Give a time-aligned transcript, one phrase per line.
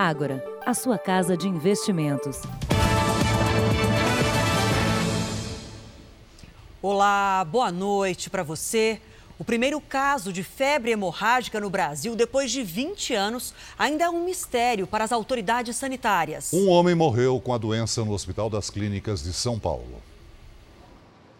[0.00, 2.42] Ágora, a sua casa de investimentos.
[6.80, 9.00] Olá, boa noite para você.
[9.40, 14.24] O primeiro caso de febre hemorrágica no Brasil, depois de 20 anos, ainda é um
[14.24, 16.52] mistério para as autoridades sanitárias.
[16.52, 20.00] Um homem morreu com a doença no Hospital das Clínicas de São Paulo.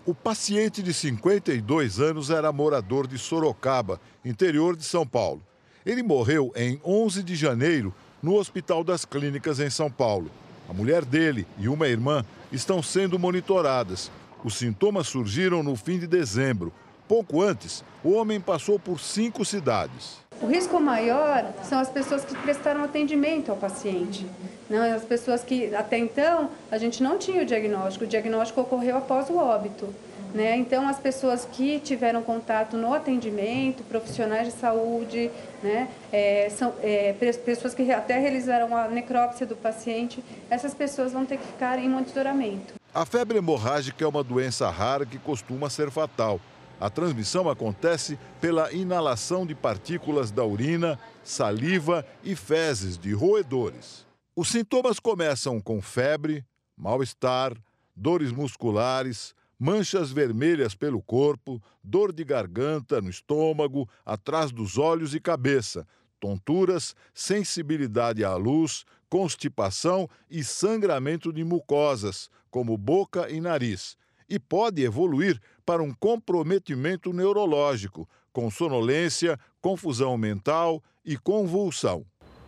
[0.04, 5.40] O paciente de 52 anos era morador de Sorocaba, interior de São Paulo.
[5.86, 10.30] Ele morreu em 11 de janeiro no Hospital das Clínicas em São Paulo.
[10.68, 14.10] A mulher dele e uma irmã estão sendo monitoradas.
[14.44, 16.72] Os sintomas surgiram no fim de dezembro.
[17.06, 20.18] Pouco antes, o homem passou por cinco cidades.
[20.40, 24.26] O risco maior são as pessoas que prestaram atendimento ao paciente.
[24.68, 28.98] Não, as pessoas que até então a gente não tinha o diagnóstico, o diagnóstico ocorreu
[28.98, 29.88] após o óbito.
[30.34, 30.56] Né?
[30.56, 35.30] Então, as pessoas que tiveram contato no atendimento, profissionais de saúde,
[35.62, 35.88] né?
[36.12, 37.12] É, são é,
[37.44, 41.88] pessoas que até realizaram a necrópsia do paciente, essas pessoas vão ter que ficar em
[41.88, 42.74] monitoramento.
[42.94, 46.40] A febre hemorrágica é uma doença rara que costuma ser fatal.
[46.80, 54.06] A transmissão acontece pela inalação de partículas da urina, saliva e fezes de roedores.
[54.36, 56.44] Os sintomas começam com febre,
[56.76, 57.52] mal-estar,
[57.96, 65.20] dores musculares, manchas vermelhas pelo corpo, dor de garganta, no estômago, atrás dos olhos e
[65.20, 65.86] cabeça,
[66.20, 73.96] tonturas, sensibilidade à luz, constipação e sangramento de mucosas, como boca e nariz.
[74.28, 82.04] E pode evoluir para um comprometimento neurológico, com sonolência, confusão mental e convulsão.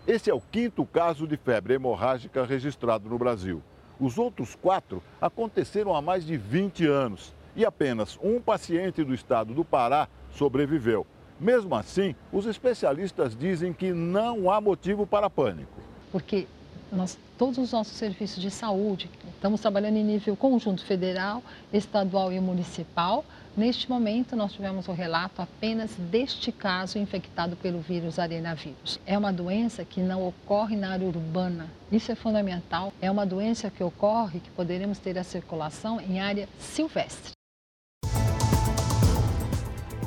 [0.07, 3.63] Esse é o quinto caso de febre hemorrágica registrado no Brasil.
[4.01, 9.53] Os outros quatro aconteceram há mais de 20 anos e apenas um paciente do estado
[9.53, 11.07] do Pará sobreviveu.
[11.39, 15.81] Mesmo assim, os especialistas dizem que não há motivo para pânico.
[16.11, 16.47] Porque
[16.91, 19.11] nós, todos os nossos serviços de saúde,
[19.41, 23.25] estamos trabalhando em nível conjunto federal, estadual e municipal,
[23.57, 29.01] Neste momento, nós tivemos o relato apenas deste caso infectado pelo vírus arenavírus.
[29.05, 31.69] É uma doença que não ocorre na área urbana.
[31.91, 32.93] Isso é fundamental.
[33.03, 37.33] É uma doença que ocorre que poderemos ter a circulação em área silvestre.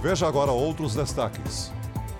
[0.01, 1.69] Veja agora outros destaques.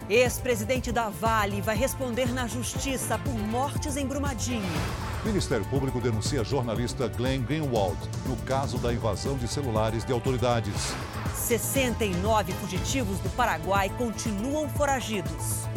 [0.10, 5.13] Ex-presidente da Vale vai responder na justiça por mortes em Brumadinho.
[5.26, 7.98] Ministério Público denuncia jornalista Glenn Greenwald
[8.28, 10.94] no caso da invasão de celulares de autoridades.
[11.34, 15.68] 69 fugitivos do Paraguai continuam foragidos.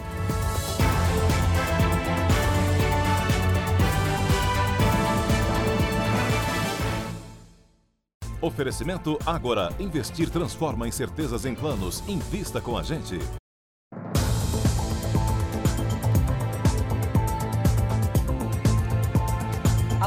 [8.40, 9.72] Oferecimento Agora.
[9.78, 12.02] Investir transforma incertezas em planos.
[12.08, 13.18] Invista com a gente.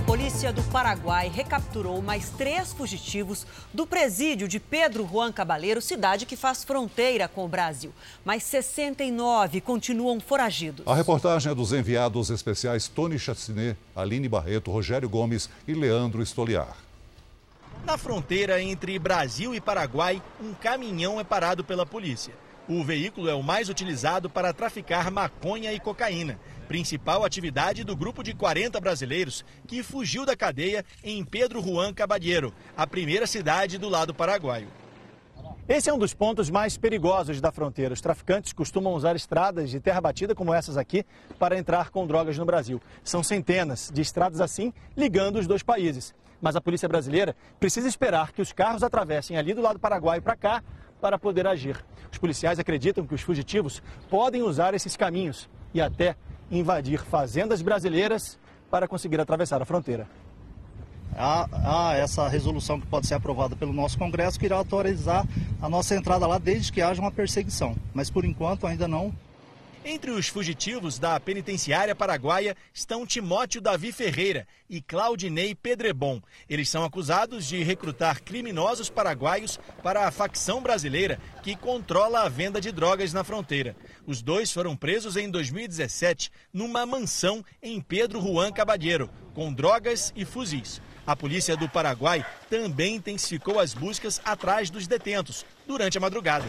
[0.10, 6.36] Polícia do Paraguai recapturou mais três fugitivos do presídio de Pedro Juan Cabaleiro, cidade que
[6.36, 7.94] faz fronteira com o Brasil.
[8.26, 10.88] Mas 69 continuam foragidos.
[10.88, 16.76] A reportagem é dos enviados especiais Tony Chacinet, Aline Barreto, Rogério Gomes e Leandro Estoliar.
[17.86, 22.34] Na fronteira entre Brasil e Paraguai, um caminhão é parado pela polícia.
[22.68, 28.22] O veículo é o mais utilizado para traficar maconha e cocaína principal atividade do grupo
[28.22, 33.90] de 40 brasileiros que fugiu da cadeia em Pedro Juan Caballero, a primeira cidade do
[33.90, 34.68] lado paraguaio.
[35.68, 37.96] Esse é um dos pontos mais perigosos da fronteira.
[37.96, 41.04] Os traficantes costumam usar estradas de terra batida como essas aqui
[41.40, 42.80] para entrar com drogas no Brasil.
[43.04, 46.14] São centenas de estradas assim ligando os dois países.
[46.40, 50.36] Mas a polícia brasileira precisa esperar que os carros atravessem ali do lado paraguaio para
[50.36, 50.64] cá
[51.02, 51.84] para poder agir.
[52.12, 56.16] Os policiais acreditam que os fugitivos podem usar esses caminhos e até
[56.52, 58.38] invadir fazendas brasileiras
[58.70, 60.08] para conseguir atravessar a fronteira.
[61.16, 65.28] Há, há, essa resolução que pode ser aprovada pelo nosso Congresso que irá autorizar
[65.62, 67.76] a nossa entrada lá desde que haja uma perseguição.
[67.94, 69.14] Mas por enquanto ainda não
[69.84, 76.22] entre os fugitivos da penitenciária paraguaia estão Timóteo Davi Ferreira e Claudinei Pedrebon.
[76.50, 82.60] Eles são acusados de recrutar criminosos paraguaios para a facção brasileira que controla a venda
[82.60, 83.76] de drogas na fronteira.
[84.06, 90.26] Os dois foram presos em 2017 numa mansão em Pedro Juan Caballero, com drogas e
[90.26, 90.82] fuzis.
[91.08, 96.46] A polícia do Paraguai também intensificou as buscas atrás dos detentos durante a madrugada.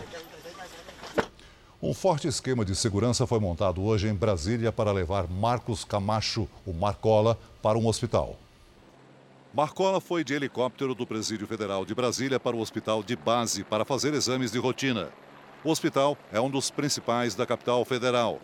[1.83, 6.75] Um forte esquema de segurança foi montado hoje em Brasília para levar Marcos Camacho, o
[6.75, 8.37] Marcola, para um hospital.
[9.55, 13.87] Marcola foi de helicóptero do Presídio Federal de Brasília para o hospital de base para
[13.87, 15.09] fazer exames de rotina.
[15.65, 18.41] O hospital é um dos principais da capital federal.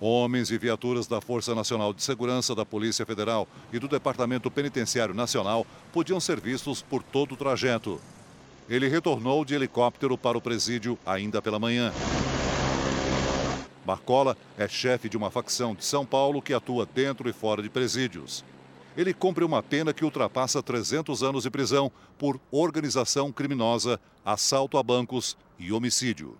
[0.00, 5.12] Homens e viaturas da Força Nacional de Segurança, da Polícia Federal e do Departamento Penitenciário
[5.12, 8.00] Nacional podiam ser vistos por todo o trajeto.
[8.68, 11.92] Ele retornou de helicóptero para o presídio ainda pela manhã.
[13.84, 17.68] Marcola é chefe de uma facção de São Paulo que atua dentro e fora de
[17.68, 18.44] presídios.
[18.96, 24.82] Ele cumpre uma pena que ultrapassa 300 anos de prisão por organização criminosa, assalto a
[24.82, 26.36] bancos e homicídio.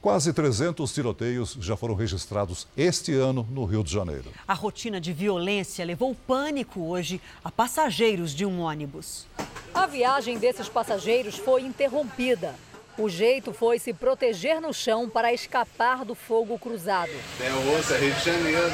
[0.00, 4.30] Quase 300 tiroteios já foram registrados este ano no Rio de Janeiro.
[4.46, 9.26] A rotina de violência levou pânico hoje a passageiros de um ônibus.
[9.72, 12.54] A viagem desses passageiros foi interrompida.
[12.96, 17.10] O jeito foi se proteger no chão para escapar do fogo cruzado.
[17.10, 18.72] O osso, é Rio de Janeiro.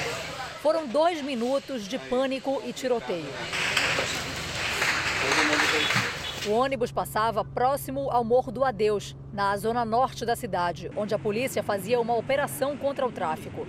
[0.60, 3.24] Foram dois minutos de pânico e tiroteio.
[6.46, 11.18] O ônibus passava próximo ao Morro do Adeus, na zona norte da cidade, onde a
[11.18, 13.66] polícia fazia uma operação contra o tráfico.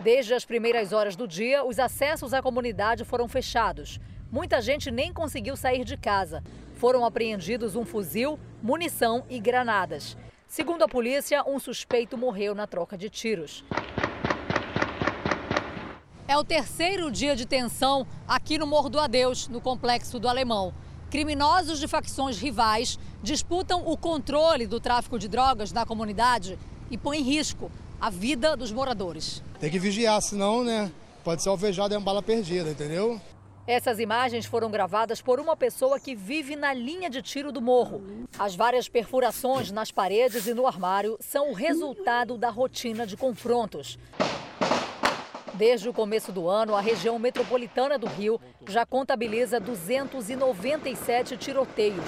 [0.00, 3.98] Desde as primeiras horas do dia, os acessos à comunidade foram fechados.
[4.30, 6.42] Muita gente nem conseguiu sair de casa.
[6.74, 10.16] Foram apreendidos um fuzil, munição e granadas.
[10.46, 13.64] Segundo a polícia, um suspeito morreu na troca de tiros.
[16.28, 20.72] É o terceiro dia de tensão aqui no Morro do Adeus, no complexo do Alemão.
[21.10, 26.56] Criminosos de facções rivais disputam o controle do tráfico de drogas na comunidade
[26.88, 27.68] e põem em risco
[28.00, 29.42] a vida dos moradores.
[29.58, 30.90] Tem que vigiar, senão, né,
[31.24, 33.20] pode ser alvejado e uma bala perdida, entendeu?
[33.66, 38.02] Essas imagens foram gravadas por uma pessoa que vive na linha de tiro do morro.
[38.38, 43.98] As várias perfurações nas paredes e no armário são o resultado da rotina de confrontos.
[45.54, 52.04] Desde o começo do ano, a região metropolitana do Rio já contabiliza 297 tiroteios.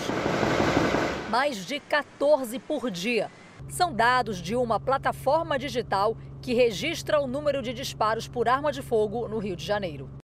[1.31, 3.31] Mais de 14 por dia.
[3.69, 8.83] São dados de uma plataforma digital que registra o número de disparos por arma de
[8.83, 10.22] fogo no Rio de Janeiro.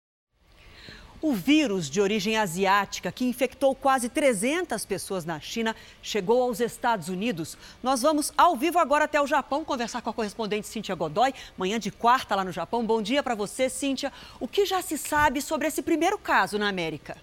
[1.19, 7.09] O vírus de origem asiática, que infectou quase 300 pessoas na China, chegou aos Estados
[7.09, 7.57] Unidos.
[7.81, 11.79] Nós vamos ao vivo agora até o Japão conversar com a correspondente Cíntia Godoy, manhã
[11.79, 12.85] de quarta lá no Japão.
[12.85, 14.13] Bom dia para você, Cíntia.
[14.39, 17.17] O que já se sabe sobre esse primeiro caso na América?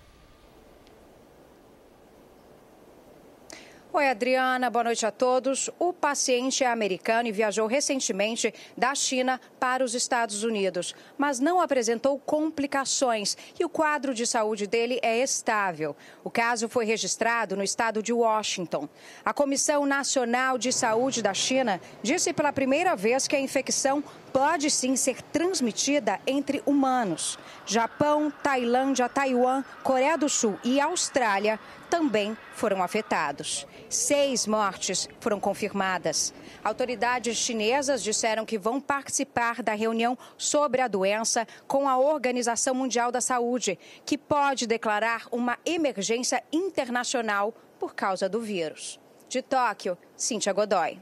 [3.97, 5.71] Oi, Adriana, boa noite a todos.
[5.79, 11.61] O paciente é americano e viajou recentemente da China para os Estados Unidos, mas não
[11.61, 15.95] apresentou complicações e o quadro de saúde dele é estável.
[16.25, 18.89] O caso foi registrado no estado de Washington.
[19.25, 24.03] A Comissão Nacional de Saúde da China disse pela primeira vez que a infecção
[24.33, 27.39] pode sim ser transmitida entre humanos.
[27.65, 31.61] Japão, Tailândia, Taiwan, Coreia do Sul e Austrália
[31.95, 33.69] também foram afetados.
[33.89, 36.35] Seis mortes foram confirmadas.
[36.65, 43.13] Autoridades chinesas disseram que vão participar da reunião sobre a doença com a Organização Mundial
[43.13, 48.99] da Saúde, que pode declarar uma emergência internacional por causa do vírus.
[49.29, 50.99] De Tóquio, Cíntia Godoy.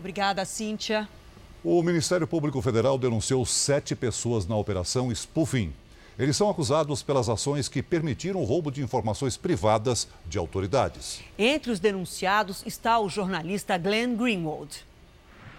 [0.00, 1.08] Obrigada, Cíntia.
[1.62, 5.72] O Ministério Público Federal denunciou sete pessoas na operação Spoofing.
[6.18, 11.20] Eles são acusados pelas ações que permitiram o roubo de informações privadas de autoridades.
[11.38, 14.84] Entre os denunciados está o jornalista Glenn Greenwald.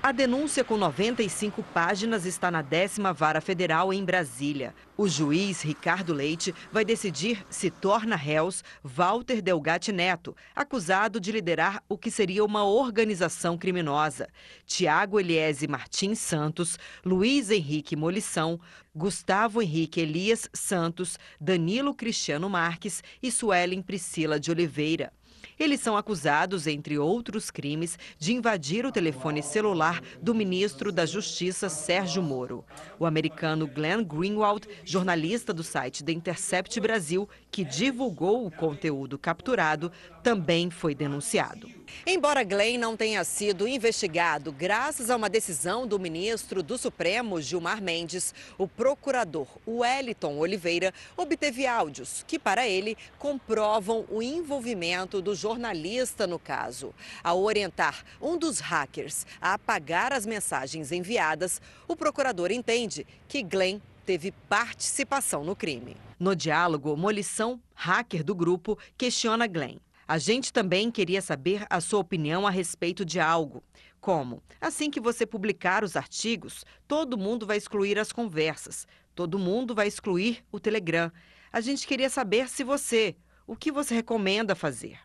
[0.05, 4.75] A denúncia com 95 páginas está na décima vara federal em Brasília.
[4.97, 11.81] O juiz Ricardo Leite vai decidir se torna réus Walter Delgatti Neto, acusado de liderar
[11.87, 14.27] o que seria uma organização criminosa.
[14.65, 18.59] Tiago Eliese Martins Santos, Luiz Henrique Molição,
[18.93, 25.13] Gustavo Henrique Elias Santos, Danilo Cristiano Marques e Suelen Priscila de Oliveira.
[25.59, 31.69] Eles são acusados, entre outros crimes, de invadir o telefone celular do ministro da Justiça,
[31.69, 32.65] Sérgio Moro.
[32.99, 39.91] O americano Glenn Greenwald, jornalista do site The Intercept Brasil, que divulgou o conteúdo capturado,
[40.21, 41.69] também foi denunciado.
[42.05, 47.81] Embora Glenn não tenha sido investigado, graças a uma decisão do ministro do Supremo, Gilmar
[47.81, 56.27] Mendes, o procurador Wellington Oliveira obteve áudios que, para ele, comprovam o envolvimento do jornalista
[56.27, 56.93] no caso.
[57.23, 63.79] Ao orientar um dos hackers a apagar as mensagens enviadas, o procurador entende que Glenn
[64.05, 65.95] teve participação no crime.
[66.19, 69.77] No diálogo, Molição, hacker do grupo, questiona Glenn.
[70.07, 73.63] A gente também queria saber a sua opinião a respeito de algo.
[74.01, 74.43] Como?
[74.59, 79.87] Assim que você publicar os artigos, todo mundo vai excluir as conversas, todo mundo vai
[79.87, 81.09] excluir o Telegram.
[81.51, 83.15] A gente queria saber se você,
[83.47, 84.99] o que você recomenda fazer.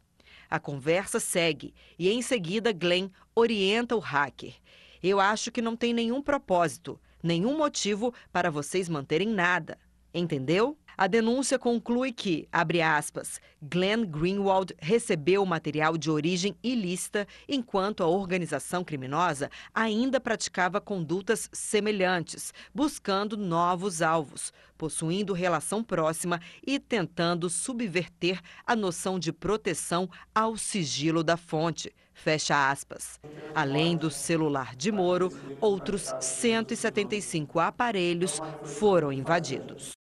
[0.51, 4.55] A conversa segue e em seguida Glenn orienta o hacker.
[5.01, 9.79] Eu acho que não tem nenhum propósito, nenhum motivo para vocês manterem nada.
[10.13, 10.77] Entendeu?
[11.01, 18.09] A denúncia conclui que, abre aspas, Glenn Greenwald recebeu material de origem ilícita enquanto a
[18.09, 28.41] organização criminosa ainda praticava condutas semelhantes, buscando novos alvos, possuindo relação próxima e tentando subverter
[28.67, 31.95] a noção de proteção ao sigilo da fonte.
[32.13, 33.21] Fecha aspas.
[33.55, 35.29] Além do celular de Moro,
[35.61, 39.98] outros 175 aparelhos foram invadidos.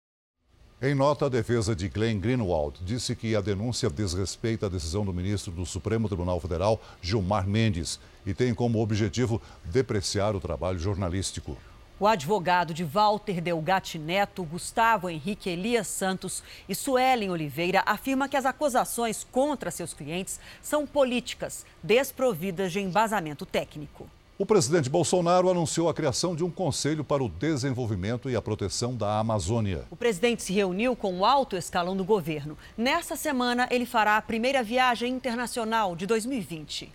[0.81, 5.15] Em nota, a defesa de Glenn Greenwald disse que a denúncia desrespeita a decisão do
[5.15, 11.57] ministro do Supremo Tribunal Federal, Gilmar Mendes, e tem como objetivo depreciar o trabalho jornalístico.
[11.99, 18.37] O advogado de Walter Delgatti Neto, Gustavo Henrique Elias Santos e Suelen Oliveira afirma que
[18.37, 24.07] as acusações contra seus clientes são políticas, desprovidas de embasamento técnico.
[24.39, 28.95] O presidente Bolsonaro anunciou a criação de um conselho para o desenvolvimento e a proteção
[28.95, 29.85] da Amazônia.
[29.91, 32.59] O presidente se reuniu com o alto escalão do governo.
[32.77, 36.93] Nesta semana, ele fará a primeira viagem internacional de 2020.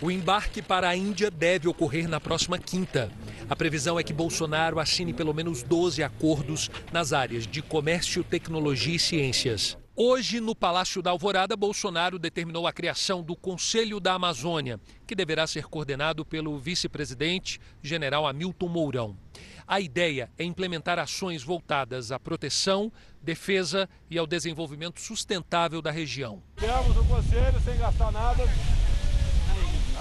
[0.00, 3.12] O embarque para a Índia deve ocorrer na próxima quinta.
[3.48, 8.96] A previsão é que Bolsonaro assine pelo menos 12 acordos nas áreas de comércio, tecnologia
[8.96, 9.76] e ciências.
[9.96, 15.46] Hoje, no Palácio da Alvorada, Bolsonaro determinou a criação do Conselho da Amazônia, que deverá
[15.46, 19.16] ser coordenado pelo vice-presidente, general Hamilton Mourão.
[19.64, 26.42] A ideia é implementar ações voltadas à proteção, defesa e ao desenvolvimento sustentável da região.
[26.56, 28.42] Criamos o conselho sem gastar nada.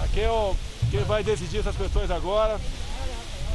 [0.03, 0.55] Aqui é o,
[0.89, 2.59] quem vai decidir essas questões agora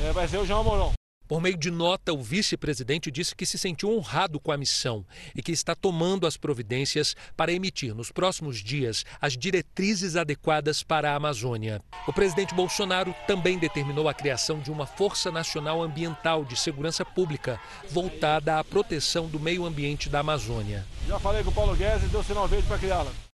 [0.04, 0.98] é, vai ser o João Mourão.
[1.28, 5.04] Por meio de nota, o vice-presidente disse que se sentiu honrado com a missão
[5.37, 11.12] e que está tomando as providências para emitir nos próximos dias as diretrizes adequadas para
[11.12, 11.82] a Amazônia.
[12.06, 17.61] O presidente Bolsonaro também determinou a criação de uma Força Nacional Ambiental de Segurança Pública
[17.90, 20.87] voltada à proteção do meio ambiente da Amazônia.
[21.06, 23.27] Já falei com o Paulo Guedes e deu sinal verde para criá-la.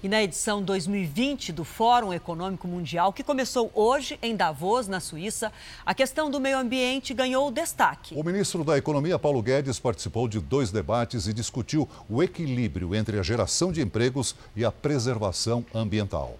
[0.00, 5.52] E na edição 2020 do Fórum Econômico Mundial, que começou hoje em Davos, na Suíça,
[5.84, 8.14] a questão do meio ambiente ganhou destaque.
[8.14, 13.18] O ministro da Economia, Paulo Guedes, participou de dois debates e discutiu o equilíbrio entre
[13.18, 16.38] a geração de empregos e a preservação ambiental.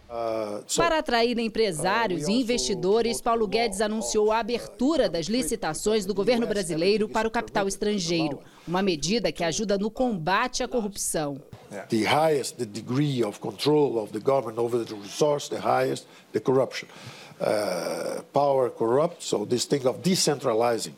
[0.76, 7.08] Para atrair empresários e investidores, Paulo Guedes anunciou a abertura das licitações do governo brasileiro
[7.08, 11.40] para o capital estrangeiro, uma medida que ajuda no combate à corrupção.
[11.88, 16.40] The highest the degree of control of the government over the resource, the highest the
[16.40, 16.88] corruption.
[17.40, 20.92] Uh, power corrupt, so this thing of decentralizing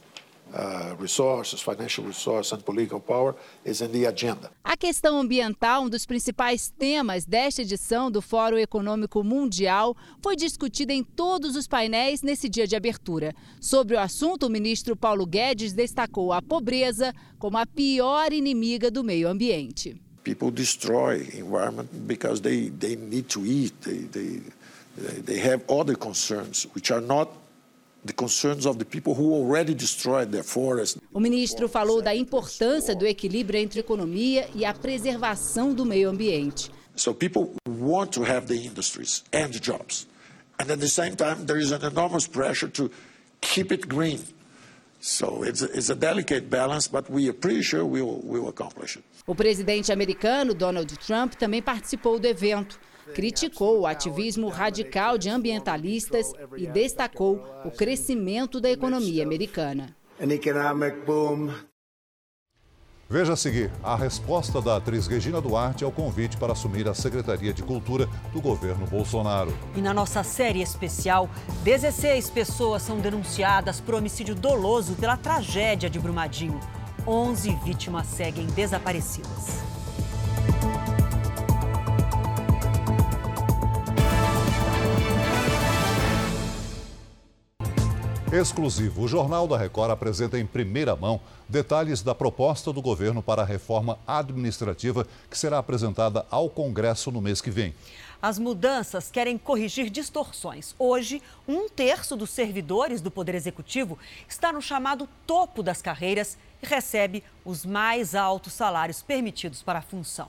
[0.52, 4.50] uh, resources, financial resources and political power is in the agenda.
[4.64, 10.92] A questão ambiental, um dos principais temas desta edição do Fórum Econômico Mundial, foi discutida
[10.92, 13.34] em todos os painéis nesse dia de abertura.
[13.60, 19.02] Sobre o assunto, o ministro Paulo Guedes destacou a pobreza como a pior inimiga do
[19.02, 20.00] meio ambiente.
[20.22, 23.72] People destroy environment because they, they need to eat.
[23.80, 24.42] They, they,
[25.24, 27.39] they have other concerns, which are not
[31.12, 36.70] O ministro falou da importância do equilíbrio entre economia e a preservação do meio ambiente.
[36.96, 40.06] So people want to have the industries and jobs.
[40.58, 42.90] And at the same time, there is an enormous pressure to
[43.40, 44.20] keep it green.
[45.00, 48.38] So it's a, it's a delicate balance, but we are pretty sure we will, we
[48.38, 49.04] will accomplish it.
[49.26, 52.78] O presidente americano Donald Trump também participou do evento.
[53.14, 59.94] Criticou o ativismo radical de ambientalistas e destacou o crescimento da economia americana.
[60.20, 61.50] An economic boom.
[63.12, 67.52] Veja a seguir a resposta da atriz Regina Duarte ao convite para assumir a Secretaria
[67.52, 69.52] de Cultura do governo Bolsonaro.
[69.74, 71.28] E na nossa série especial,
[71.64, 76.60] 16 pessoas são denunciadas por homicídio doloso pela tragédia de Brumadinho.
[77.04, 79.58] 11 vítimas seguem desaparecidas.
[88.32, 89.02] Exclusivo.
[89.02, 93.44] O Jornal da Record apresenta em primeira mão detalhes da proposta do governo para a
[93.44, 97.74] reforma administrativa que será apresentada ao Congresso no mês que vem.
[98.22, 100.76] As mudanças querem corrigir distorções.
[100.78, 106.66] Hoje, um terço dos servidores do Poder Executivo está no chamado topo das carreiras e
[106.66, 110.28] recebe os mais altos salários permitidos para a função.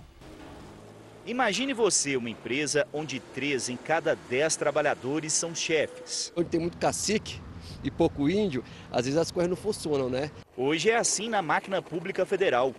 [1.24, 6.34] Imagine você uma empresa onde três em cada dez trabalhadores são chefes.
[6.36, 7.40] Onde tem muito cacique
[7.84, 10.32] e pouco índio, às vezes as coisas não funcionam, né?
[10.56, 12.74] Hoje é assim na máquina pública federal.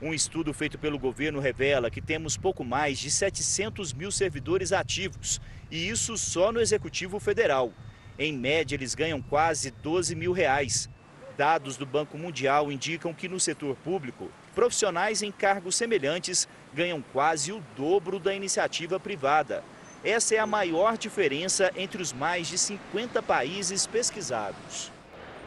[0.00, 5.40] Um estudo feito pelo governo revela que temos pouco mais de 700 mil servidores ativos,
[5.70, 7.72] e isso só no Executivo Federal.
[8.18, 10.88] Em média, eles ganham quase 12 mil reais.
[11.36, 17.52] Dados do Banco Mundial indicam que no setor público, profissionais em cargos semelhantes ganham quase
[17.52, 19.62] o dobro da iniciativa privada.
[20.04, 24.92] Essa é a maior diferença entre os mais de 50 países pesquisados.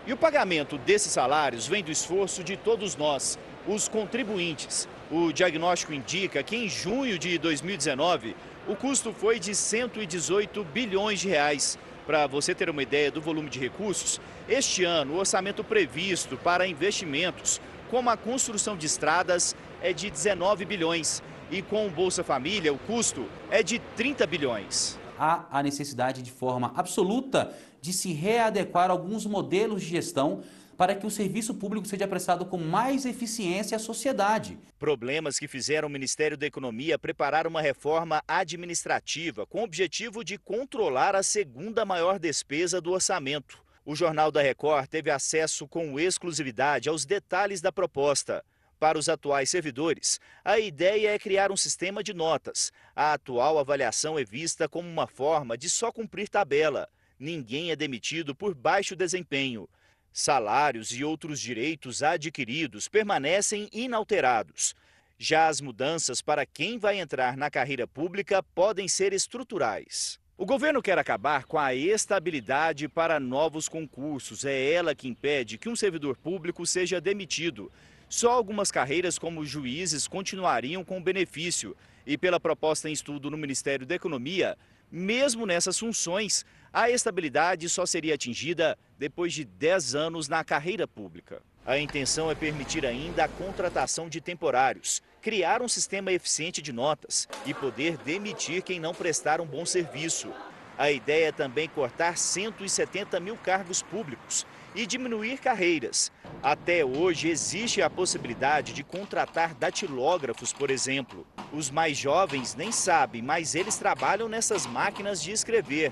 [0.06, 3.38] E o pagamento desses salários vem do esforço de todos nós,
[3.68, 4.88] os contribuintes.
[5.12, 8.36] O diagnóstico indica que em junho de 2019,
[8.68, 11.78] o custo foi de 118 bilhões de reais.
[12.06, 16.66] Para você ter uma ideia do volume de recursos, este ano o orçamento previsto para
[16.66, 21.22] investimentos, como a construção de estradas, é de 19 bilhões.
[21.52, 25.00] E com o Bolsa Família, o custo é de 30 bilhões.
[25.18, 27.52] Há a necessidade de forma absoluta
[27.82, 30.44] de se readequar alguns modelos de gestão
[30.78, 34.60] para que o serviço público seja prestado com mais eficiência à sociedade.
[34.78, 40.38] Problemas que fizeram o Ministério da Economia preparar uma reforma administrativa com o objetivo de
[40.38, 43.58] controlar a segunda maior despesa do orçamento.
[43.84, 48.46] O Jornal da Record teve acesso com exclusividade aos detalhes da proposta.
[48.80, 52.72] Para os atuais servidores, a ideia é criar um sistema de notas.
[52.96, 56.88] A atual avaliação é vista como uma forma de só cumprir tabela.
[57.20, 59.68] Ninguém é demitido por baixo desempenho.
[60.14, 64.74] Salários e outros direitos adquiridos permanecem inalterados.
[65.18, 70.18] Já as mudanças para quem vai entrar na carreira pública podem ser estruturais.
[70.38, 74.46] O governo quer acabar com a estabilidade para novos concursos.
[74.46, 77.70] É ela que impede que um servidor público seja demitido.
[78.10, 81.78] Só algumas carreiras, como juízes, continuariam com benefício.
[82.08, 84.58] E pela proposta em estudo no Ministério da Economia,
[84.92, 91.40] mesmo nessas funções, a estabilidade só seria atingida depois de 10 anos na carreira pública.
[91.64, 97.28] A intenção é permitir ainda a contratação de temporários, criar um sistema eficiente de notas
[97.46, 100.34] e poder demitir quem não prestar um bom serviço.
[100.80, 104.48] A ideia é também cortar 170 mil cargos públicos
[104.80, 106.10] e diminuir carreiras.
[106.42, 111.28] Até hoje existe a possibilidade de contratar datilógrafos, por exemplo.
[111.52, 115.92] Os mais jovens nem sabem, mas eles trabalham nessas máquinas de escrever.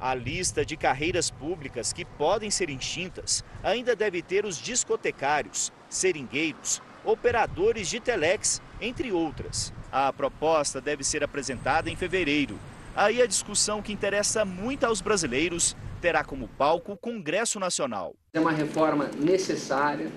[0.00, 6.80] A lista de carreiras públicas que podem ser extintas ainda deve ter os discotecários, seringueiros,
[7.04, 9.74] operadores de telex, entre outras.
[9.92, 12.58] A proposta deve ser apresentada em fevereiro.
[12.96, 18.16] Aí a discussão que interessa muito aos brasileiros terá como palco o Congresso Nacional.
[18.34, 20.10] É uma reforma necessária,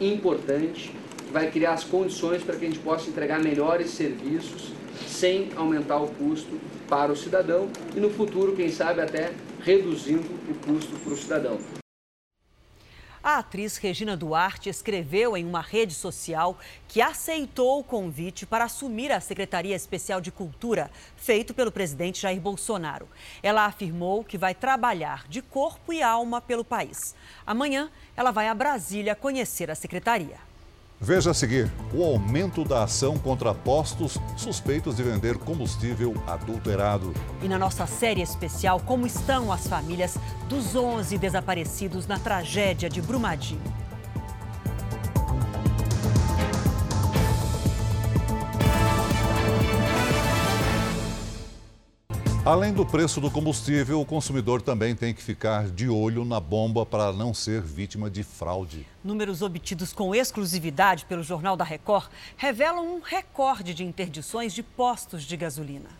[0.00, 0.90] importante,
[1.30, 4.72] vai criar as condições para que a gente possa entregar melhores serviços
[5.06, 10.54] sem aumentar o custo para o cidadão e no futuro, quem sabe, até reduzindo o
[10.66, 11.58] custo para o cidadão.
[13.22, 19.10] A atriz Regina Duarte escreveu em uma rede social que aceitou o convite para assumir
[19.10, 23.08] a Secretaria Especial de Cultura, feito pelo presidente Jair Bolsonaro.
[23.42, 27.14] Ela afirmou que vai trabalhar de corpo e alma pelo país.
[27.44, 30.47] Amanhã, ela vai a Brasília conhecer a secretaria.
[31.00, 37.14] Veja a seguir o aumento da ação contra postos suspeitos de vender combustível adulterado.
[37.40, 43.00] E na nossa série especial, como estão as famílias dos 11 desaparecidos na tragédia de
[43.00, 43.87] Brumadinho.
[52.48, 56.86] Além do preço do combustível, o consumidor também tem que ficar de olho na bomba
[56.86, 58.86] para não ser vítima de fraude.
[59.04, 62.08] Números obtidos com exclusividade pelo Jornal da Record
[62.38, 65.90] revelam um recorde de interdições de postos de gasolina.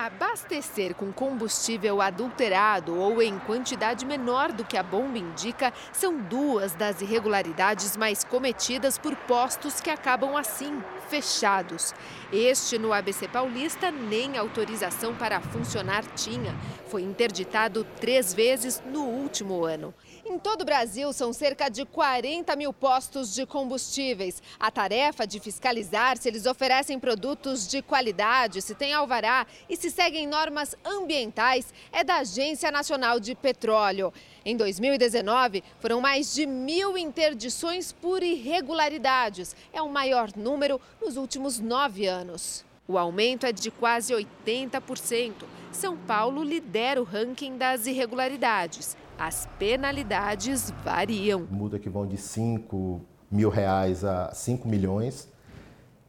[0.00, 6.72] Abastecer com combustível adulterado ou em quantidade menor do que a bomba indica são duas
[6.72, 11.92] das irregularidades mais cometidas por postos que acabam assim, fechados.
[12.32, 16.54] Este no ABC Paulista nem autorização para funcionar tinha.
[16.88, 19.92] Foi interditado três vezes no último ano.
[20.30, 24.40] Em todo o Brasil, são cerca de 40 mil postos de combustíveis.
[24.60, 29.90] A tarefa de fiscalizar se eles oferecem produtos de qualidade, se tem alvará e se
[29.90, 34.14] seguem normas ambientais é da Agência Nacional de Petróleo.
[34.44, 39.56] Em 2019, foram mais de mil interdições por irregularidades.
[39.72, 42.64] É o maior número nos últimos nove anos.
[42.86, 45.32] O aumento é de quase 80%.
[45.72, 48.96] São Paulo lidera o ranking das irregularidades.
[49.20, 51.46] As penalidades variam.
[51.50, 55.28] Multa que vão de 5 mil reais a 5 milhões.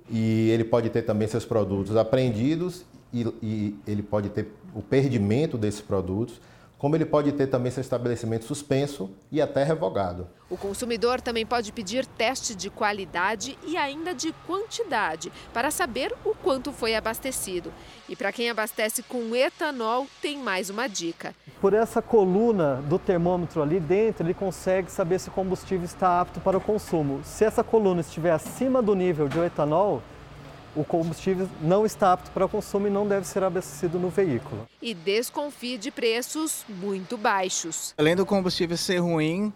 [0.10, 5.58] E ele pode ter também seus produtos apreendidos e, e ele pode ter o perdimento
[5.58, 6.40] desses produtos
[6.82, 10.28] como ele pode ter também seu estabelecimento suspenso e até revogado.
[10.50, 16.34] O consumidor também pode pedir teste de qualidade e ainda de quantidade para saber o
[16.34, 17.72] quanto foi abastecido.
[18.10, 21.36] E para quem abastece com etanol, tem mais uma dica.
[21.62, 26.40] Por essa coluna do termômetro ali dentro, ele consegue saber se o combustível está apto
[26.40, 27.22] para o consumo.
[27.24, 30.02] Se essa coluna estiver acima do nível de etanol,
[30.76, 34.68] o combustível não está apto para consumo e não deve ser abastecido no veículo.
[34.82, 37.94] E desconfie de preços muito baixos.
[37.98, 39.52] Além do combustível ser ruim,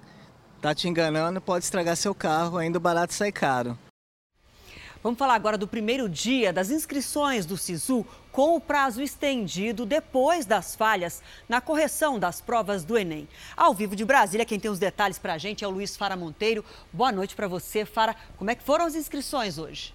[0.62, 3.78] tá te enganando, pode estragar seu carro, ainda o barato sai caro.
[5.02, 10.48] Vamos falar agora do primeiro dia das inscrições do SISU com o prazo estendido depois
[10.48, 13.30] das falhas na correção das provas do Enem.
[13.56, 16.16] Ao vivo de Brasília, quem tem os detalhes para a gente é o Luiz Fara
[16.16, 16.66] Monteiro.
[16.92, 18.16] Boa noite para você, Fara.
[18.36, 19.94] Como é que foram as inscrições hoje?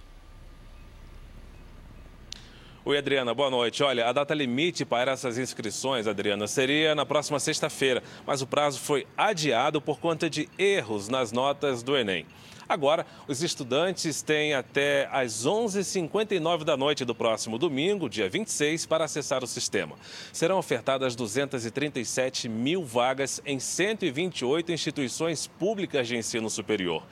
[2.83, 3.83] Oi, Adriana, boa noite.
[3.83, 8.81] Olha, a data limite para essas inscrições, Adriana, seria na próxima sexta-feira, mas o prazo
[8.81, 12.25] foi adiado por conta de erros nas notas do Enem.
[12.67, 19.05] Agora, os estudantes têm até às 11h59 da noite do próximo domingo, dia 26, para
[19.05, 19.97] acessar o sistema.
[20.33, 27.03] Serão ofertadas 237 mil vagas em 128 instituições públicas de ensino superior.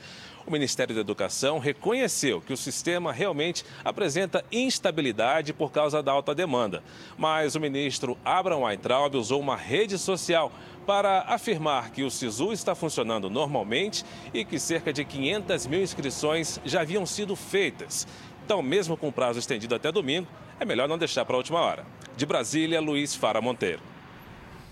[0.49, 6.35] O Ministério da Educação reconheceu que o sistema realmente apresenta instabilidade por causa da alta
[6.35, 6.83] demanda.
[7.19, 10.51] Mas o ministro Abraham Weintraub usou uma rede social
[10.87, 16.59] para afirmar que o SISU está funcionando normalmente e que cerca de 500 mil inscrições
[16.65, 18.09] já haviam sido feitas.
[18.43, 20.27] Então, mesmo com prazo estendido até domingo,
[20.59, 21.85] é melhor não deixar para a última hora.
[22.17, 23.98] De Brasília, Luiz Fara Monteiro.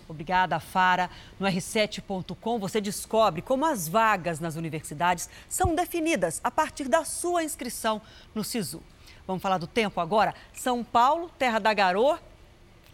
[0.08, 1.10] Obrigada, Fara.
[1.38, 7.42] No r7.com você descobre como as vagas nas universidades são definidas a partir da sua
[7.42, 8.00] inscrição
[8.34, 8.82] no SISU.
[9.26, 10.34] Vamos falar do tempo agora?
[10.52, 12.20] São Paulo, terra da garoa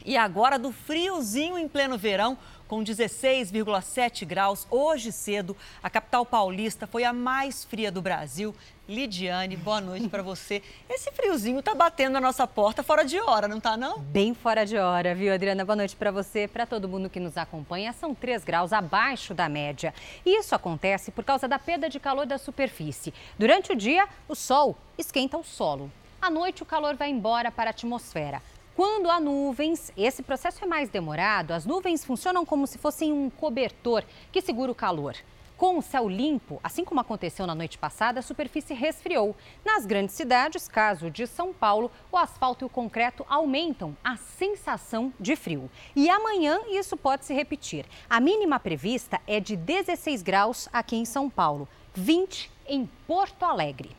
[0.05, 4.67] e agora do friozinho em pleno verão, com 16,7 graus.
[4.71, 8.55] Hoje cedo, a capital paulista foi a mais fria do Brasil.
[8.93, 10.63] Lidiane, boa noite para você.
[10.87, 13.99] Esse friozinho tá batendo na nossa porta fora de hora, não tá não?
[13.99, 15.65] Bem fora de hora, viu, Adriana?
[15.65, 17.95] Boa noite para você, para todo mundo que nos acompanha.
[17.95, 19.95] São 3 graus abaixo da média.
[20.27, 23.15] E isso acontece por causa da perda de calor da superfície.
[23.39, 25.91] Durante o dia, o sol esquenta o solo.
[26.21, 28.43] À noite, o calor vai embora para a atmosfera.
[28.77, 33.31] Quando há nuvens, esse processo é mais demorado, as nuvens funcionam como se fossem um
[33.31, 35.17] cobertor que segura o calor.
[35.63, 39.37] Com o céu limpo, assim como aconteceu na noite passada, a superfície resfriou.
[39.65, 45.15] Nas grandes cidades, caso de São Paulo, o asfalto e o concreto aumentam a sensação
[45.21, 45.71] de frio.
[45.95, 47.87] E amanhã isso pode se repetir.
[48.11, 53.97] A mínima prevista é de 16 graus aqui em São Paulo, 20 em Porto Alegre.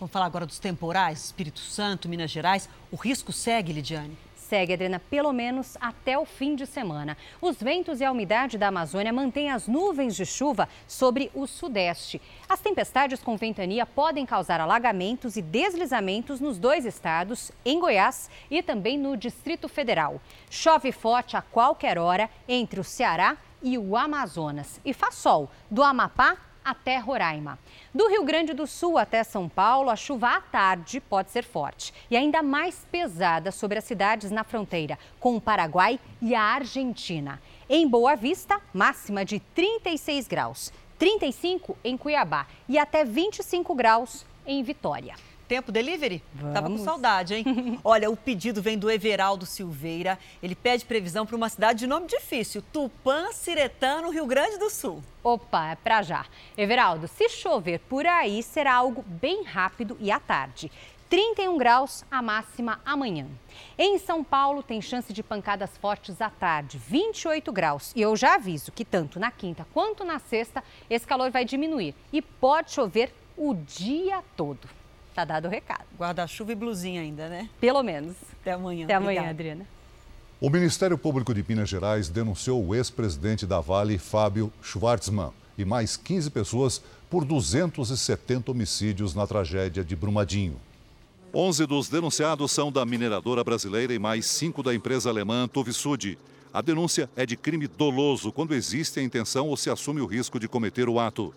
[0.00, 2.68] Vamos falar agora dos temporais, Espírito Santo, Minas Gerais.
[2.90, 4.18] O risco segue, Lidiane?
[4.48, 7.18] Segue, Adriana, pelo menos até o fim de semana.
[7.38, 12.18] Os ventos e a umidade da Amazônia mantêm as nuvens de chuva sobre o sudeste.
[12.48, 18.62] As tempestades com ventania podem causar alagamentos e deslizamentos nos dois estados, em Goiás e
[18.62, 20.18] também no Distrito Federal.
[20.48, 24.80] Chove forte a qualquer hora entre o Ceará e o Amazonas.
[24.82, 27.58] E faz sol do Amapá até Roraima.
[27.98, 31.92] Do Rio Grande do Sul até São Paulo, a chuva à tarde pode ser forte
[32.08, 37.42] e ainda mais pesada sobre as cidades na fronteira com o Paraguai e a Argentina.
[37.68, 44.62] Em Boa Vista, máxima de 36 graus, 35 em Cuiabá e até 25 graus em
[44.62, 45.16] Vitória.
[45.48, 46.22] Tempo delivery?
[46.34, 46.54] Vamos.
[46.54, 47.80] Tava com saudade, hein?
[47.82, 50.18] Olha, o pedido vem do Everaldo Silveira.
[50.42, 54.68] Ele pede previsão para uma cidade de nome difícil, Tupã, Ciretã, no Rio Grande do
[54.68, 55.02] Sul.
[55.24, 56.26] Opa, é pra já.
[56.56, 60.70] Everaldo, se chover por aí, será algo bem rápido e à tarde.
[61.08, 63.26] 31 graus a máxima amanhã.
[63.78, 67.94] Em São Paulo, tem chance de pancadas fortes à tarde, 28 graus.
[67.96, 71.94] E eu já aviso que tanto na quinta quanto na sexta, esse calor vai diminuir
[72.12, 74.68] e pode chover o dia todo.
[75.18, 75.82] Tá dado o recado.
[75.98, 77.50] Guarda-chuva e blusinha ainda, né?
[77.60, 78.14] Pelo menos.
[78.40, 78.84] Até amanhã.
[78.84, 79.30] Até amanhã, Obrigada.
[79.30, 79.66] Adriana.
[80.40, 85.96] O Ministério Público de Minas Gerais denunciou o ex-presidente da Vale, Fábio Schwartzman, e mais
[85.96, 90.54] 15 pessoas por 270 homicídios na tragédia de Brumadinho.
[91.34, 96.16] 11 dos denunciados são da mineradora brasileira e mais cinco da empresa alemã Tuvisud.
[96.54, 100.38] A denúncia é de crime doloso quando existe a intenção ou se assume o risco
[100.38, 101.34] de cometer o ato.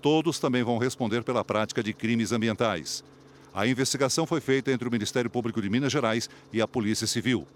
[0.00, 3.04] Todos também vão responder pela prática de crimes ambientais.
[3.54, 7.46] A investigação foi feita entre o Ministério Público de Minas Gerais e a Polícia Civil.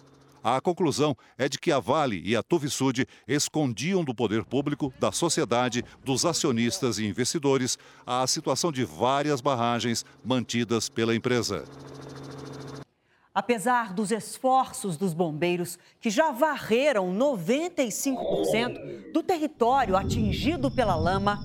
[0.45, 5.11] A conclusão é de que a Vale e a Tuvisud escondiam do poder público, da
[5.11, 11.65] sociedade, dos acionistas e investidores a situação de várias barragens mantidas pela empresa.
[13.35, 21.45] Apesar dos esforços dos bombeiros, que já varreram 95% do território atingido pela lama,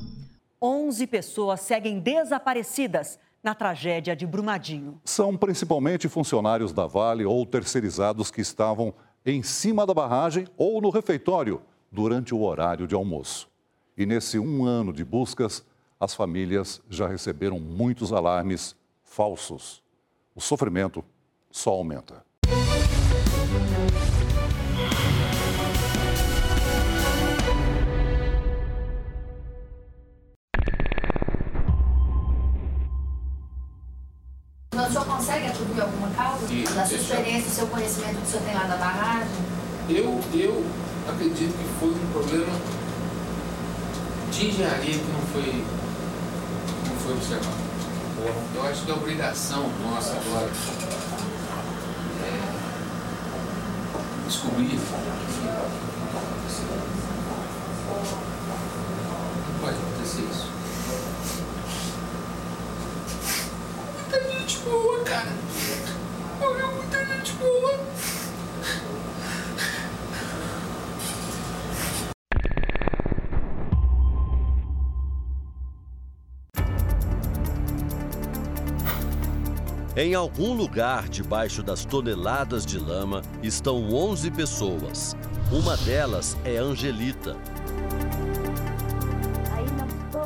[0.61, 4.99] 11 pessoas seguem desaparecidas na tragédia de Brumadinho.
[5.03, 8.93] São principalmente funcionários da Vale ou terceirizados que estavam
[9.25, 13.49] em cima da barragem ou no refeitório durante o horário de almoço.
[13.97, 15.65] E nesse um ano de buscas,
[15.99, 19.83] as famílias já receberam muitos alarmes falsos.
[20.33, 21.03] O sofrimento
[21.51, 22.23] só aumenta.
[35.81, 39.27] Alguma causa da sua experiência, do seu conhecimento que o senhor tem lá da barragem?
[39.89, 40.65] Eu, eu
[41.07, 42.53] acredito que foi um problema
[44.31, 45.63] de engenharia que não foi,
[46.87, 47.61] não foi observado.
[48.55, 50.49] Eu acho que a obrigação nossa agora
[52.23, 52.41] é
[54.27, 54.79] descobrir
[59.47, 60.47] não pode acontecer isso.
[63.95, 65.31] Muita gente boa, cara.
[66.39, 67.79] Morreu muita gente boa.
[79.95, 85.15] Em algum lugar debaixo das toneladas de lama estão 11 pessoas.
[85.51, 87.35] Uma delas é Angelita,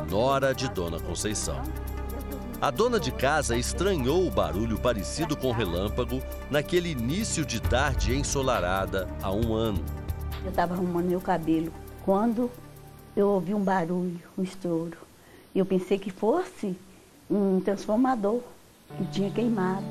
[0.08, 1.60] nora de Dona Conceição.
[2.60, 9.06] A dona de casa estranhou o barulho parecido com relâmpago naquele início de tarde ensolarada
[9.22, 9.84] há um ano.
[10.42, 11.70] Eu estava arrumando meu cabelo
[12.02, 12.50] quando
[13.14, 14.96] eu ouvi um barulho, um estouro.
[15.54, 16.74] E eu pensei que fosse
[17.30, 18.40] um transformador
[18.96, 19.84] que tinha queimado.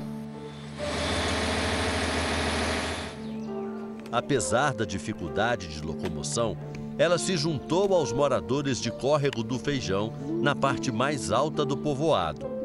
[4.10, 6.56] Apesar da dificuldade de locomoção,
[6.98, 12.55] ela se juntou aos moradores de Córrego do Feijão, na parte mais alta do povoado.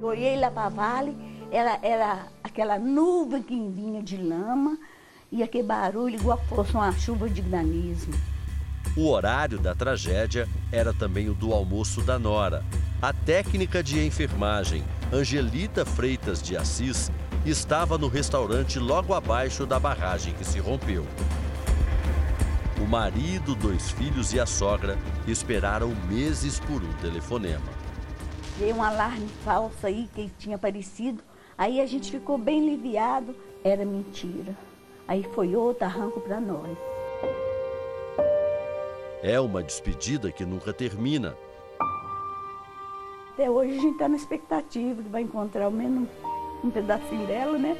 [0.00, 1.16] Olhei lá para vale,
[1.50, 4.78] era, era aquela nuvem que vinha de lama
[5.30, 8.10] e aquele barulho igual fosse uma chuva de granizo.
[8.96, 12.64] O horário da tragédia era também o do almoço da Nora.
[13.02, 17.10] A técnica de enfermagem, Angelita Freitas de Assis,
[17.44, 21.06] estava no restaurante logo abaixo da barragem que se rompeu.
[22.80, 27.77] O marido, dois filhos e a sogra esperaram meses por um telefonema.
[28.58, 31.22] Veio um alarme falso aí que tinha aparecido.
[31.56, 33.32] Aí a gente ficou bem aliviado.
[33.62, 34.52] Era mentira.
[35.06, 36.76] Aí foi outro arranco para nós.
[39.22, 41.36] É uma despedida que nunca termina.
[43.32, 46.08] Até hoje a gente está na expectativa que vai encontrar ao menos
[46.64, 47.76] um pedacinho dela, né?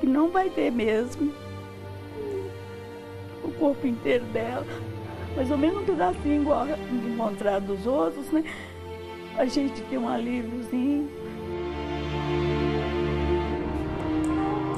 [0.00, 1.34] Que não vai ter mesmo.
[3.42, 4.64] O corpo inteiro dela.
[5.36, 6.66] Mais ou menos um pedacinho igual
[7.12, 8.42] encontrar dos outros, né?
[9.36, 11.10] A gente tem um alíviozinho.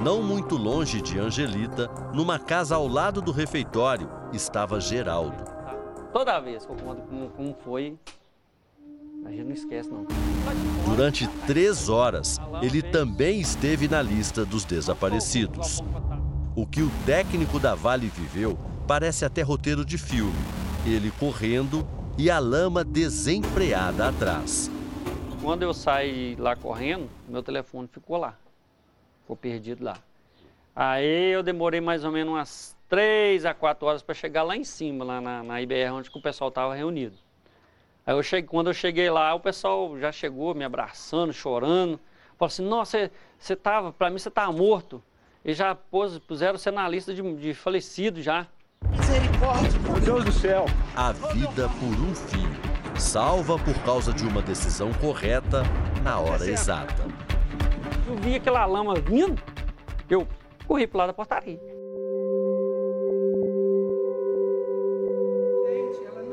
[0.03, 5.45] Não muito longe de Angelita, numa casa ao lado do refeitório, estava Geraldo.
[6.11, 7.99] Toda vez que eu conto como, como foi,
[9.27, 10.07] a gente não esquece não.
[10.87, 15.83] Durante três horas, ele também esteve na lista dos desaparecidos.
[16.55, 20.33] O que o técnico da Vale viveu parece até roteiro de filme.
[20.87, 21.87] Ele correndo
[22.19, 24.71] e a lama desenfreada atrás.
[25.43, 28.37] Quando eu saí lá correndo, meu telefone ficou lá.
[29.21, 29.99] Ficou perdido lá.
[30.75, 34.65] Aí eu demorei mais ou menos umas três a quatro horas para chegar lá em
[34.65, 37.17] cima, lá na, na IBR, onde o pessoal estava reunido.
[38.07, 42.01] Aí eu cheguei, quando eu cheguei lá, o pessoal já chegou me abraçando, chorando.
[42.39, 45.03] Falou assim, nossa, você estava, para mim você estava morto.
[45.45, 48.47] E já pus, puseram você na lista de, de falecido já.
[48.91, 50.67] Misericórdia, meu Deus do céu.
[50.95, 52.57] A vida por um filho,
[52.99, 55.63] salva por causa de uma decisão correta
[56.03, 57.05] na hora exata.
[58.07, 59.41] Eu vi aquela lama vindo,
[60.09, 60.27] eu
[60.67, 61.61] corri para lado da portaria.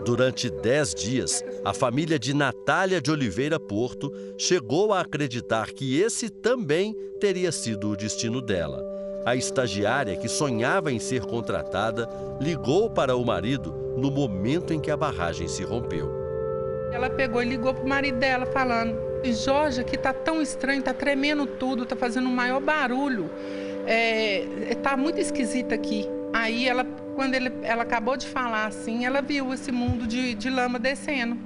[0.06, 6.30] Durante dez dias, a família de Natália de Oliveira Porto chegou a acreditar que esse
[6.30, 8.93] também teria sido o destino dela.
[9.26, 12.10] A estagiária, que sonhava em ser contratada,
[12.42, 16.12] ligou para o marido no momento em que a barragem se rompeu.
[16.92, 20.94] Ela pegou e ligou para o marido dela, falando: Jorge, aqui tá tão estranho, tá
[20.94, 23.30] tremendo tudo, tá fazendo um maior barulho.
[23.88, 26.06] É, tá muito esquisito aqui.
[26.34, 26.84] Aí ela,
[27.16, 31.38] quando ele, ela acabou de falar assim, ela viu esse mundo de, de lama descendo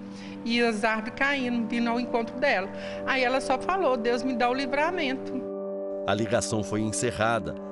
[0.44, 2.70] e as árvores caindo, vindo ao encontro dela.
[3.06, 5.34] Aí ela só falou: Deus me dá o livramento.
[6.08, 7.67] A ligação foi encerrada.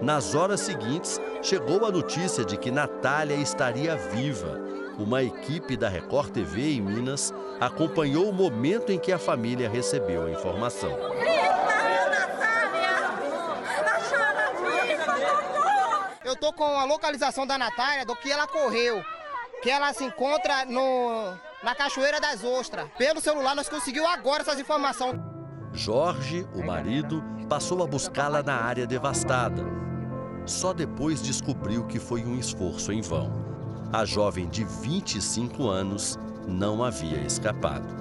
[0.00, 4.60] Nas horas seguintes, chegou a notícia de que Natália estaria viva.
[4.98, 10.26] Uma equipe da Record TV em Minas acompanhou o momento em que a família recebeu
[10.26, 10.90] a informação.
[16.24, 19.02] Eu tô com a localização da Natália, do que ela correu,
[19.62, 22.88] que ela se encontra no, na Cachoeira das Ostras.
[22.98, 25.35] Pelo celular nós conseguimos agora essas informações.
[25.76, 29.62] Jorge, o marido, passou a buscá-la na área devastada.
[30.46, 33.30] Só depois descobriu que foi um esforço em vão.
[33.92, 37.94] A jovem de 25 anos não havia escapado.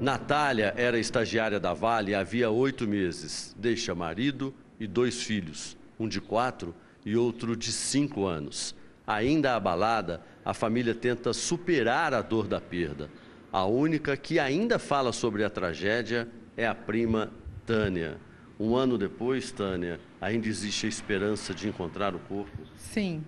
[0.00, 3.54] Natália era estagiária da Vale havia oito meses.
[3.58, 6.72] Deixa marido e dois filhos, um de quatro
[7.04, 8.76] e outro de cinco anos.
[9.04, 13.10] Ainda abalada, a família tenta superar a dor da perda.
[13.54, 17.30] A única que ainda fala sobre a tragédia é a prima
[17.64, 18.16] Tânia.
[18.58, 22.58] Um ano depois, Tânia, ainda existe a esperança de encontrar o corpo?
[22.76, 23.22] Sim.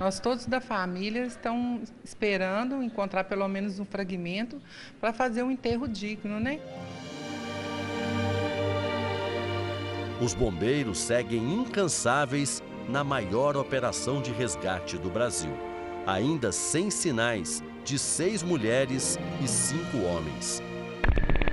[0.00, 4.62] Nós todos da família estão esperando encontrar pelo menos um fragmento
[4.98, 6.58] para fazer um enterro digno, né?
[10.22, 15.52] Os bombeiros seguem incansáveis na maior operação de resgate do Brasil.
[16.06, 20.60] Ainda sem sinais de seis mulheres e cinco homens.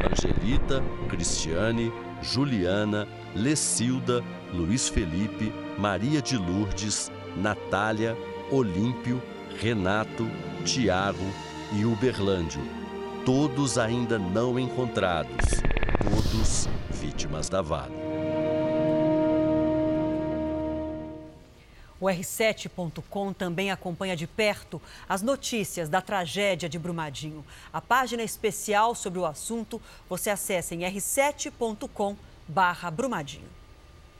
[0.03, 1.93] Angelita, Cristiane,
[2.23, 8.17] Juliana, Lecilda, Luiz Felipe, Maria de Lourdes, Natália,
[8.51, 9.21] Olímpio,
[9.59, 10.27] Renato,
[10.65, 11.23] Tiago
[11.71, 12.61] e Uberlândio.
[13.23, 15.61] Todos ainda não encontrados.
[16.03, 18.02] Todos vítimas da Vale.
[22.03, 27.45] O R7.com também acompanha de perto as notícias da tragédia de Brumadinho.
[27.71, 33.62] A página especial sobre o assunto você acessa em r7.com/brumadinho.